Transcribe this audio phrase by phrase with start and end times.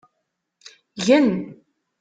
[1.05, 1.27] Gen!